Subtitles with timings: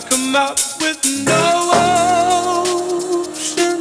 [0.00, 1.70] like a map with no
[3.24, 3.80] ocean.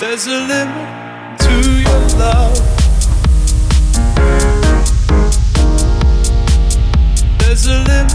[0.00, 2.65] There's a limit to your love.
[7.56, 8.12] There's a limit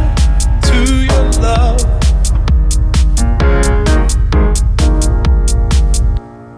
[0.66, 1.81] to your love.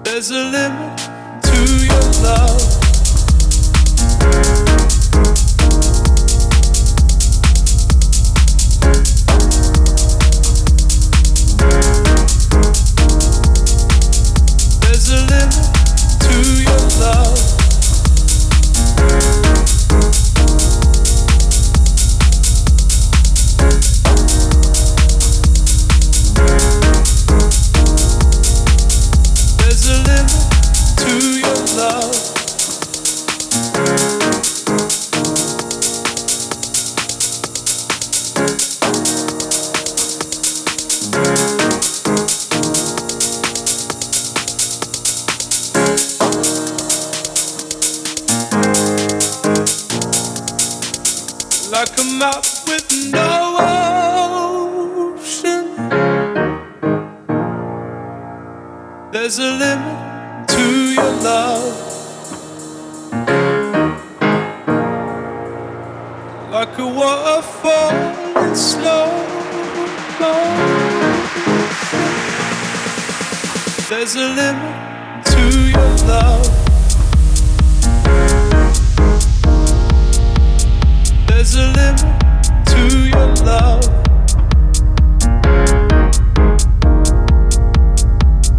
[0.03, 0.97] There's a limit
[1.43, 2.82] to your love.
[51.83, 53.57] Like a map with no
[55.19, 55.65] ocean.
[59.11, 61.75] There's a limit to your love.
[66.53, 67.91] Like a waterfall
[68.45, 69.09] in slow.
[73.89, 76.62] There's a limit to your love.
[81.43, 81.99] There's a limit
[82.67, 83.83] to your love.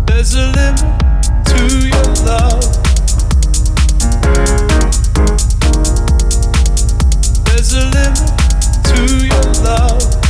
[0.06, 0.84] There's a limit
[1.46, 2.60] to your love.
[7.46, 8.18] There's a limit
[8.84, 10.23] to your love.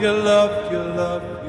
[0.00, 1.47] your love, your love.